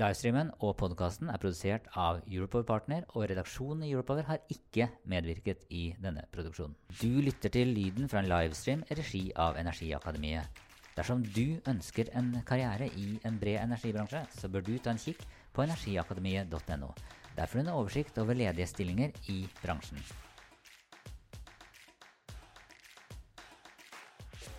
[0.00, 5.66] Livestreamen og podkasten er produsert av Europower Partner, og redaksjonen i Europower har ikke medvirket
[5.76, 6.72] i denne produksjonen.
[7.02, 10.62] Du lytter til lyden fra en livestream i regi av Energiakademiet.
[10.96, 15.20] Dersom du ønsker en karriere i en bred energibransje, så bør du ta en kikk
[15.52, 16.88] på energiakademiet.no.
[17.36, 20.00] Der får du en oversikt over ledige stillinger i bransjen.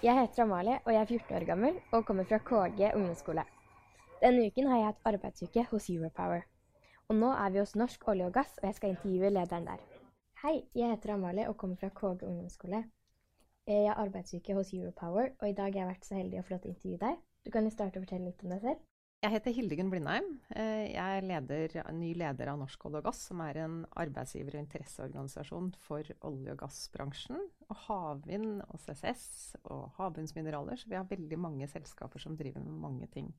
[0.05, 3.47] Jeg heter Amalie, og jeg er 14 år gammel og kommer fra KG ungdomsskole.
[4.21, 6.43] Denne uken har jeg hatt arbeidsuke hos Europower.
[7.09, 9.79] Og nå er vi hos Norsk olje og gass, og jeg skal intervjue lederen der.
[10.43, 12.83] Hei, jeg heter Amalie og kommer fra KG ungdomsskole.
[13.65, 16.43] Eh, jeg har arbeidsuke hos Europower, og i dag har jeg vært så heldig å
[16.45, 17.23] få lov til å intervjue deg.
[17.41, 18.83] Du kan jo starte å fortelle litt om deg selv.
[19.25, 20.27] Jeg heter Hildegunn Blindheim.
[20.53, 24.59] Eh, jeg er leder, ny leder av Norsk olje og gass, som er en arbeidsgiver-
[24.59, 27.41] og interesseorganisasjon for olje- og gassbransjen.
[27.73, 30.77] Og havvind og CCS og havbunnsmineraler.
[30.77, 33.33] Så vi har veldig mange selskaper som driver med mange ting.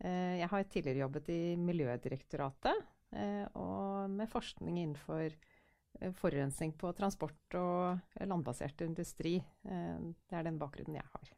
[0.00, 6.92] Eh, jeg har tidligere jobbet i Miljødirektoratet eh, og med forskning innenfor eh, forurensning på
[6.96, 9.36] transport og landbasert industri.
[9.62, 11.32] Det er den bakgrunnen jeg har.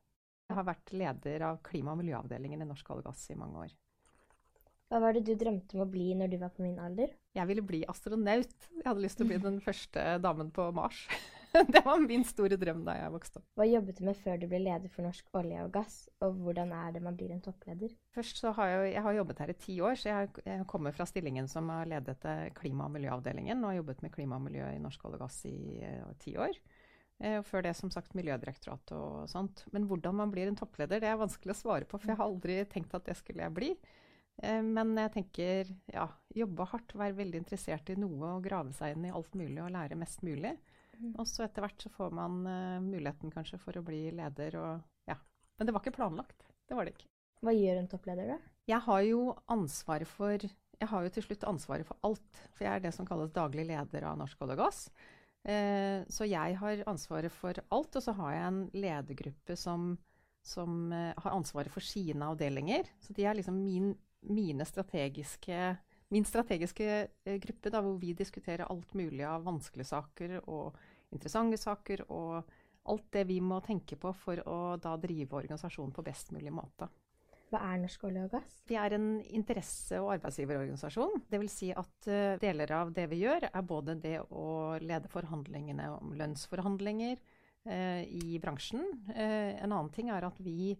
[0.49, 3.67] Jeg har vært leder av klima- og miljøavdelingen i Norsk olje og gass i mange
[3.67, 3.75] år.
[4.93, 7.15] Hva var det du drømte om å bli når du var på min alder?
[7.33, 8.67] Jeg ville bli astronaut.
[8.77, 11.07] Jeg hadde lyst til å bli den første damen på Mars.
[11.75, 13.47] det var min store drøm da jeg vokste opp.
[13.59, 16.73] Hva jobbet du med før du ble leder for Norsk olje og gass, og hvordan
[16.77, 17.93] er det man blir en toppleder?
[18.17, 20.97] Først så har jeg, jeg har jobbet her i ti år, så jeg, jeg kommer
[20.97, 22.25] fra stillingen som har ledet
[22.57, 25.39] klima- og miljøavdelingen, og har jobbet med klima og miljø i Norsk olje og gass
[25.51, 26.57] i uh, ti år.
[27.23, 29.67] Uh, og før det som sagt Miljødirektoratet og sånt.
[29.77, 32.33] Men hvordan man blir en toppleder, det er vanskelig å svare på, for jeg har
[32.33, 33.75] aldri tenkt at det skulle jeg bli.
[34.43, 39.05] Men jeg tenker ja, jobbe hardt, være veldig interessert i noe og grave seg inn
[39.05, 40.55] i alt mulig og lære mest mulig.
[41.03, 41.15] Mm.
[41.19, 45.09] Og så etter hvert så får man uh, muligheten kanskje for å bli leder og
[45.11, 45.17] ja.
[45.59, 46.47] Men det var ikke planlagt.
[46.69, 47.09] Det var det ikke.
[47.43, 48.53] Hva gjør en toppleder, da?
[48.71, 52.45] Jeg har jo ansvaret for Jeg har jo til slutt ansvaret for alt.
[52.55, 54.81] For jeg er det som kalles daglig leder av Norsk olje og gass.
[55.43, 59.93] Eh, så jeg har ansvaret for alt, og så har jeg en ledergruppe som,
[60.47, 62.91] som eh, har ansvaret for sine avdelinger.
[63.03, 63.93] Så de er liksom min,
[64.27, 65.73] mine strategiske
[66.13, 66.87] min strategiske
[67.25, 70.77] eh, gruppe, da, hvor vi diskuterer alt mulig av vanskelige saker og
[71.13, 72.43] interessante saker, og
[72.91, 76.89] alt det vi må tenke på for å da drive organisasjonen på best mulig måte.
[77.53, 78.55] Hva er Norsk olje og gass?
[78.65, 81.27] Vi er en interesse- og arbeidsgiverorganisasjon.
[81.29, 81.53] Dvs.
[81.53, 84.47] Si at uh, deler av det vi gjør, er både det å
[84.81, 87.21] lede forhandlingene om lønnsforhandlinger
[87.69, 88.87] eh, i bransjen.
[89.13, 90.73] Eh, en annen ting er at vi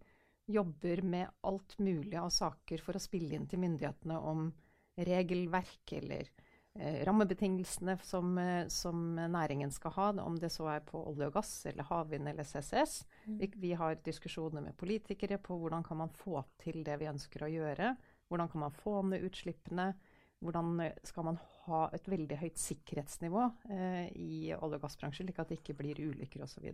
[0.53, 4.49] jobber med alt mulig av saker for å spille inn til myndighetene om
[4.97, 11.03] regelverk eller eh, rammebetingelsene som, eh, som, næringen skal ha, om det så er på
[11.11, 13.05] olje og gass eller havvind eller CCS.
[13.27, 13.39] Mm.
[13.39, 17.45] Vi, vi, har diskusjoner med politikere på hvordan kan man få til det vi ønsker
[17.45, 17.95] å gjøre.
[18.29, 19.93] Hvordan kan man få ned utslippene?
[20.43, 25.39] Hvordan eh, skal man ha et veldig høyt sikkerhetsnivå eh, i olje- og gassbransjen, slik
[25.39, 26.73] at det ikke blir ulykker osv.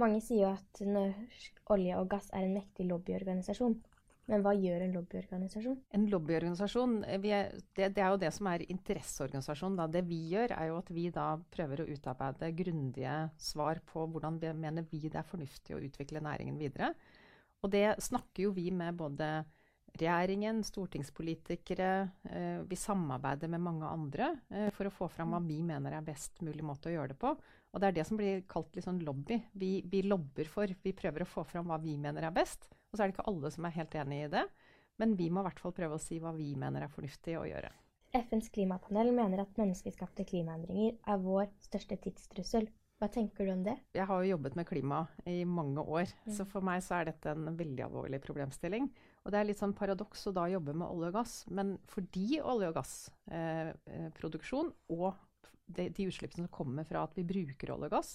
[0.00, 3.80] Mange sier jo at norsk olje og gass er en mektig lobbyorganisasjon.
[4.30, 5.78] Men hva gjør en lobbyorganisasjon?
[5.96, 9.78] En lobbyorganisasjon, eh, er, det, det, er jo det som er interesseorganisasjonen.
[9.80, 9.88] Da.
[9.90, 14.38] Det vi gjør, er jo at vi da prøver å utarbeide grundige svar på hvordan
[14.42, 16.92] vi mener vi det er fornuftig å utvikle næringen videre.
[17.60, 19.32] Og det snakker jo vi med både
[19.98, 21.92] regjeringen, stortingspolitikere.
[22.30, 26.06] Eh, vi samarbeider med mange andre eh, for å få fram hva vi mener er
[26.06, 27.34] best mulig måte å gjøre det på.
[27.70, 29.40] Og det er det som blir kalt litt sånn lobby.
[29.58, 30.70] Vi, vi lobber for.
[30.70, 32.70] Vi prøver å få fram hva vi mener er best.
[32.90, 34.44] Og så er det ikke alle som er helt enig i det.
[35.00, 37.46] Men vi må i hvert fall prøve å si hva vi mener er fornuftig å
[37.48, 37.70] gjøre.
[38.10, 42.66] FNs klimapanel mener at menneskeskapte klimaendringer er vår største tidstrussel.
[43.00, 43.76] Hva tenker du om det?
[43.96, 44.98] Jeg har jo jobbet med klima
[45.30, 46.34] i mange år, mm.
[46.36, 48.90] så for meg så er dette en veldig alvorlig problemstilling.
[49.24, 52.42] Og det er litt sånn paradoks å da jobbe med olje og gass, men fordi
[52.42, 55.08] olje- og gassproduksjon eh, eh og
[55.70, 58.10] de, de utslippene som kommer fra at vi bruker olje og gass,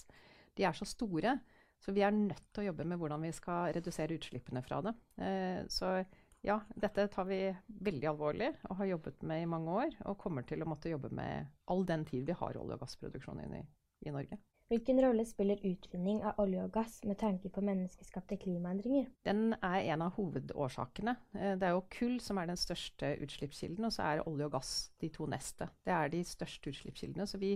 [0.54, 1.34] de er så store
[1.82, 4.94] så vi er nødt til å jobbe med hvordan vi skal redusere utslippene fra det.
[5.22, 5.98] Eh, så
[6.46, 9.96] ja, dette tar vi veldig alvorlig og har jobbet med i mange år.
[10.10, 13.42] Og kommer til å måtte jobbe med all den tid vi har olje- og gassproduksjon
[13.46, 13.64] i,
[14.06, 14.38] i Norge.
[14.66, 19.06] Hvilken rolle spiller utvinning av olje og gass med tanke på menneskeskapte klimaendringer?
[19.26, 21.14] Den er en av hovedårsakene.
[21.38, 24.56] Eh, det er jo kull som er den største utslippskilden, og så er olje og
[24.56, 24.72] gass
[25.02, 25.70] de to neste.
[25.86, 27.28] Det er de største utslippskildene.
[27.30, 27.52] Så vi,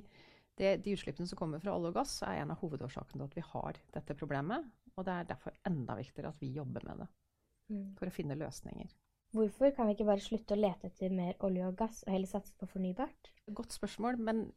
[0.60, 3.38] det, de utslippene som kommer fra olje og gass, er en av hovedårsakene til at
[3.38, 4.66] vi har dette problemet.
[4.96, 7.06] Og det er derfor enda viktigere at vi jobber med det,
[7.72, 7.86] mm.
[8.00, 8.90] for å finne løsninger.
[9.32, 12.28] Hvorfor kan vi ikke bare slutte å lete etter mer olje og gass, og heller
[12.28, 13.30] satse på fornybart?
[13.54, 14.48] Godt spørsmål, men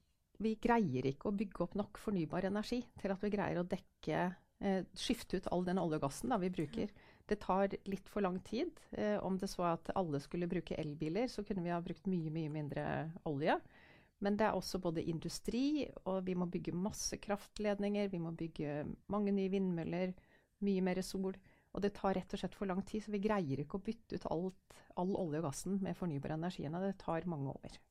[0.41, 4.23] vi greier ikke å bygge opp nok fornybar energi til at vi greier å dekke
[4.25, 6.89] eh, Skifte ut all den olje og gassen da, vi bruker.
[7.29, 8.81] Det tar litt for lang tid.
[8.91, 12.33] Eh, om det så at alle skulle bruke elbiler, så kunne vi ha brukt mye,
[12.33, 12.85] mye mindre
[13.29, 13.59] olje.
[14.23, 18.07] Men det er også både industri, og vi må bygge masse kraftledninger.
[18.11, 20.13] Vi må bygge mange nye vindmøller,
[20.63, 21.35] mye mer sol.
[21.73, 24.19] Og det tar rett og slett for lang tid, så vi greier ikke å bytte
[24.19, 26.69] ut alt, all olje og gassen med fornybar energi.
[26.69, 27.81] Det tar mange år.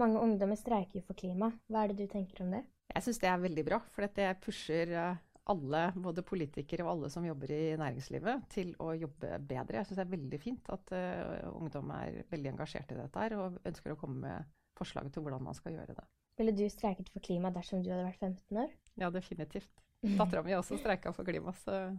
[0.00, 1.52] Mange ungdommer streiker jo for klima.
[1.70, 2.64] Hva er det du tenker om det?
[2.94, 5.20] Jeg syns det er veldig bra, for det pusher eh,
[5.52, 9.80] alle, både politikere og alle som jobber i næringslivet, til å jobbe bedre.
[9.80, 13.36] Jeg syns det er veldig fint at uh, ungdom er veldig engasjert i dette her,
[13.36, 16.04] og ønsker å komme med forslag til hvordan man skal gjøre det.
[16.38, 18.70] Ville du streiket for klima dersom du hadde vært 15 år?
[18.98, 19.70] Ja, definitivt.
[20.04, 21.96] Dattera mi også streika for klima, så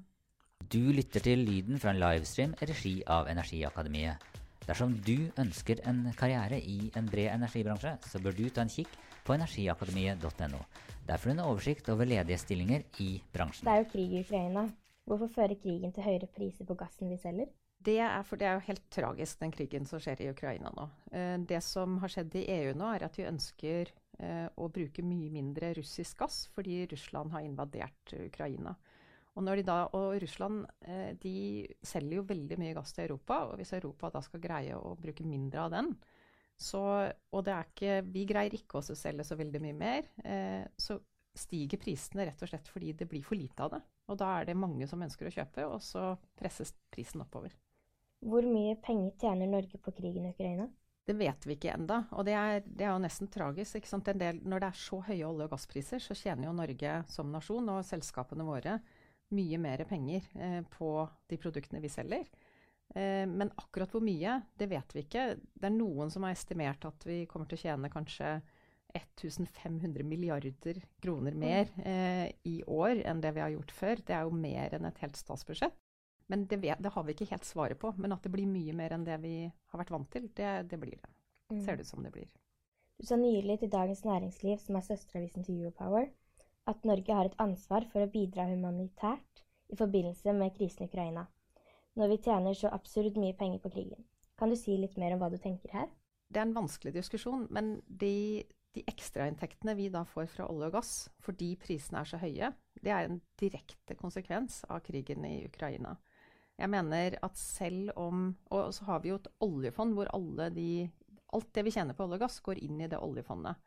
[0.71, 4.21] Du lytter til lyden fra en livestream i regi av Energiakademiet.
[4.65, 8.95] Dersom du ønsker en karriere i en bred energibransje, så bør du ta en kikk
[9.25, 10.61] på energiakademiet.no.
[11.05, 13.67] Der får du en oversikt over ledige stillinger i bransjen.
[13.67, 14.65] Det er jo krig i Ukraina.
[15.05, 17.51] Hvorfor fører krigen til høyere priser på gassen vi selger?
[17.85, 20.87] Det er, for det er jo helt tragisk, den krigen som skjer i Ukraina nå.
[21.13, 25.05] Eh, det som har skjedd i EU nå, er at de ønsker eh, å bruke
[25.05, 28.75] mye mindre russisk gass fordi Russland har invadert Ukraina.
[29.35, 31.37] Og, da, og, Russland eh, de
[31.83, 35.27] selger jo veldig mye gass til Europa, og hvis Europa da skal greie å bruke
[35.27, 35.91] mindre av den,
[36.55, 36.81] så,
[37.35, 40.05] og ikke, vi greier ikke å selge så veldig mye mer,
[40.79, 40.95] så
[41.35, 43.81] stiger prisene rett og slett fordi det blir for lite av det.
[44.07, 47.51] Og da er det mange som ønsker å kjøpe, og så presses prisen oppover.
[48.23, 50.69] Hvor mye penger tjener Norge på krigen i Ukraina?
[51.05, 53.77] Det vet vi ikke enda, og det er, det er jo nesten tragisk.
[54.07, 57.69] Del, når det er så høye olje- og gasspriser, så tjener jo Norge som nasjon
[57.75, 58.79] og selskapene våre
[59.35, 60.89] mye mer penger eh, på
[61.29, 62.25] de produktene vi selger.
[62.95, 65.27] Eh, men akkurat hvor mye, det vet vi ikke.
[65.53, 68.39] Det er noen som har estimert at vi kommer til å tjene kanskje
[68.95, 74.01] 1500 milliarder kroner mer eh, i år enn det vi har gjort før.
[74.07, 75.75] Det er jo mer enn et helt statsbudsjett.
[76.27, 77.93] Men det, vet, det, har vi ikke helt svaret på.
[78.01, 80.79] Men at det blir mye mer enn det vi har vært vant til, det, det
[80.81, 81.11] blir det.
[81.53, 81.61] Mm.
[81.65, 82.29] Ser det ut som det blir.
[82.97, 86.07] Du sa nylig til Dagens Næringsliv, som er søsteravisen til Europower,
[86.65, 91.25] at Norge har et ansvar for å bidra humanitært i forbindelse med krisen i Ukraina,
[91.99, 94.05] når vi tjener så absurd mye penger på krigen.
[94.39, 95.91] Kan du si litt mer om hva du tenker her?
[96.31, 98.43] Det er en vanskelig diskusjon, men de,
[98.75, 100.93] de ekstrainntektene vi da får fra olje og gass
[101.23, 102.51] fordi prisene er så høye,
[102.81, 105.95] det er en direkte konsekvens av krigen i Ukraina.
[106.55, 110.07] Jeg mener at selv om Og så har vi jo et oljefond hvor
[110.55, 110.89] de,
[111.35, 113.59] alt det vi tjener på olje og gass, går inn i det oljefondet.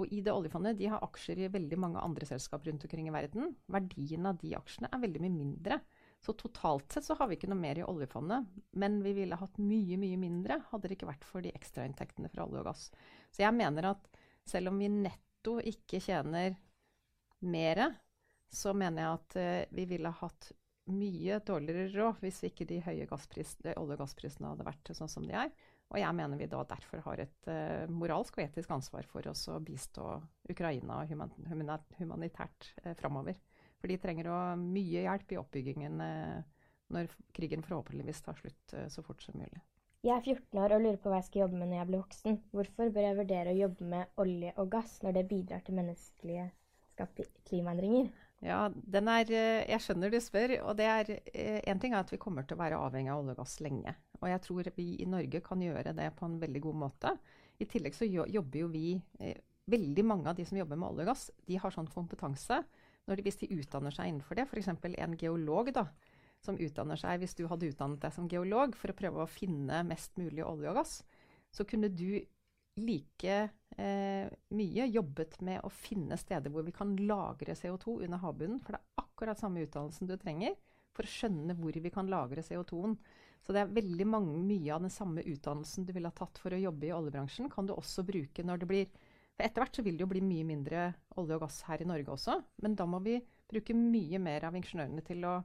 [0.00, 3.12] Og i det oljefondet de har aksjer i veldig mange andre selskap rundt omkring i
[3.12, 3.54] verden.
[3.68, 5.80] Verdien av de aksjene er veldig mye mindre.
[6.24, 8.48] Så totalt sett så har vi ikke noe mer i oljefondet.
[8.80, 12.46] Men vi ville hatt mye, mye mindre hadde det ikke vært for de ekstrainntektene fra
[12.46, 12.86] olje og gass.
[13.32, 14.08] Så jeg mener at
[14.48, 16.56] selv om vi netto ikke tjener
[17.44, 17.84] mer,
[18.52, 20.50] så mener jeg at uh, vi ville hatt
[20.94, 25.36] mye dårligere råd hvis ikke de høye olje- og gassprisene hadde vært sånn som de
[25.36, 25.52] er.
[25.90, 29.48] Og jeg mener vi da derfor har et uh, moralsk og etisk ansvar for oss
[29.50, 30.04] å bistå
[30.52, 33.40] Ukraina human, humanitært uh, framover.
[33.80, 36.62] For de trenger å, mye hjelp i oppbyggingen uh,
[36.94, 39.62] når krigen forhåpentligvis tar slutt uh, så fort som mulig.
[40.06, 42.00] Jeg er 14 år og lurer på hva jeg skal jobbe med når jeg blir
[42.00, 42.38] voksen.
[42.54, 46.46] Hvorfor bør jeg vurdere å jobbe med olje og gass når det bidrar til menneskelige
[46.94, 48.08] skapte klimaendringer?
[48.40, 49.30] Ja, er,
[49.68, 50.54] Jeg skjønner du spør.
[50.64, 51.10] og det er,
[51.68, 53.94] En ting er at vi kommer til å være avhengig av olje og gass lenge.
[54.20, 57.12] Og jeg tror vi i Norge kan gjøre det på en veldig god måte.
[57.60, 59.36] I tillegg så jobber jo vi eh,
[59.70, 62.56] Veldig mange av de som jobber med olje og gass, de har sånn kompetanse
[63.06, 64.48] de, hvis de utdanner seg innenfor det.
[64.48, 64.70] F.eks.
[64.72, 65.84] en geolog da,
[66.42, 69.84] som utdanner seg Hvis du hadde utdannet deg som geolog for å prøve å finne
[69.86, 70.96] mest mulig olje og gass,
[71.54, 72.18] så kunne du
[72.80, 73.54] like eh,
[74.56, 78.60] mye jobbet med å finne steder hvor vi kan lagre CO2 under havbunnen.
[78.62, 80.56] For det er akkurat samme utdannelsen du trenger
[80.96, 82.96] for å skjønne hvor vi kan lagre CO2-en.
[83.40, 86.52] Så det er veldig mange, mye av den samme utdannelsen du ville ha tatt for
[86.52, 88.90] å jobbe i oljebransjen, kan du også bruke når det blir
[89.40, 90.80] For etter hvert så vil det jo bli mye mindre
[91.16, 93.14] olje og gass her i Norge også, men da må vi
[93.48, 95.38] bruke mye mer av ingeniørene til å,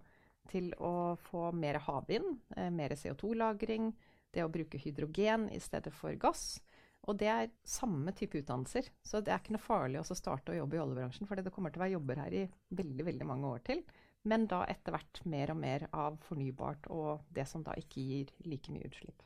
[0.52, 3.94] til å få mer havvind, eh, mer CO2-lagring,
[4.36, 6.58] det å bruke hydrogen i stedet for gass.
[7.06, 8.90] Og det er samme type utdannelser.
[9.06, 11.74] Så det er ikke noe farlig å starte å jobbe i oljebransjen, for det kommer
[11.74, 12.44] til å være jobber her i
[12.82, 13.84] veldig, veldig mange år til.
[14.26, 18.34] Men da etter hvert mer og mer av fornybart og det som da ikke gir
[18.50, 19.22] like mye utslipp.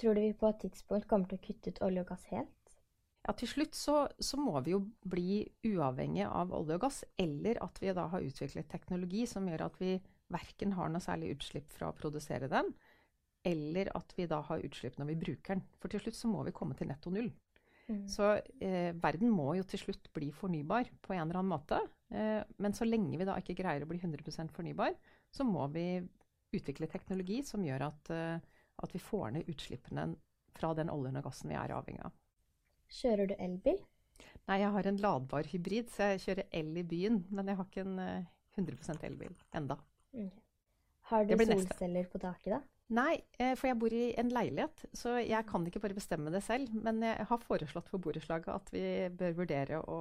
[0.00, 2.50] Tror du vi på et tidspunkt kommer til å kutte ut olje og gass helt?
[3.24, 7.60] Ja, Til slutt så, så må vi jo bli uavhengige av olje og gass, eller
[7.64, 9.94] at vi da har utviklet teknologi som gjør at vi
[10.32, 12.72] verken har noe særlig utslipp fra å produsere den,
[13.44, 15.64] eller at vi da har utslipp når vi bruker den.
[15.80, 17.30] For til slutt så må vi komme til netto null.
[17.84, 18.04] Mm.
[18.08, 18.30] Så
[18.64, 21.80] eh, verden må jo til slutt bli fornybar på en eller annen måte.
[22.14, 24.96] Eh, men så lenge vi da ikke greier å bli 100% fornybar,
[25.34, 26.00] så må vi
[26.54, 30.14] utvikle teknologi som gjør at, eh, at vi får ned utslippene
[30.54, 32.14] fra den oljen og gassen vi er avhengig av.
[32.94, 33.80] Kjører du elbil?
[34.48, 37.22] Nei, jeg har en ladbar hybrid, så jeg kjører el i byen.
[37.34, 37.98] Men jeg har ikke en
[38.56, 39.78] 100 eh, elbil enda.
[40.12, 40.30] Okay.
[41.10, 42.60] Har du solceller på taket, da?
[42.92, 46.42] Nei, eh, for jeg bor i en leilighet, så jeg kan ikke bare bestemme det
[46.44, 46.68] selv.
[46.76, 50.00] Men jeg har foreslått for borettslaget at vi bør vurdere å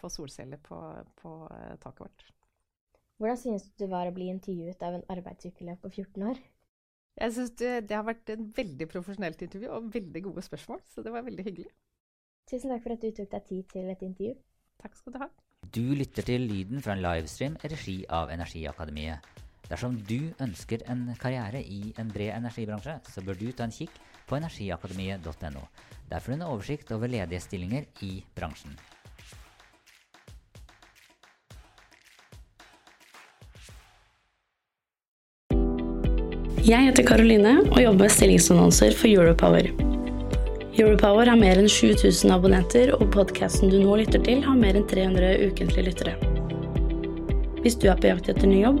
[0.00, 0.78] få solceller på,
[1.20, 2.26] på eh, taket vårt.
[3.22, 6.42] Hvordan synes du det var å bli intervjuet av en arbeidsukeløp på 14 år?
[7.14, 11.06] Jeg synes det, det, har vært en veldig profesjonelt intervju og veldig gode spørsmål, så
[11.06, 11.70] det var veldig hyggelig.
[12.50, 14.34] Tusen takk for at du tok deg tid til et intervju.
[14.82, 15.30] Takk skal du ha.
[15.74, 19.43] Du lytter til lyden fra en livestream i regi av Energiakademiet.
[19.70, 23.94] Dersom du ønsker en karriere i en bred energibransje, så bør du ta en kikk
[24.28, 25.62] på energiakademiet.no.
[26.10, 28.76] Der får du en oversikt over ledige stillinger i bransjen.
[36.64, 39.66] Jeg heter Karoline og jobber med stillingsannonser for Europower.
[40.74, 44.86] Europower har mer enn 7000 abonnenter, og podkasten du nå lytter til, har mer enn
[44.88, 46.14] 300 ukentlige lyttere.
[47.60, 48.80] Hvis du er på jakt etter ny jobb,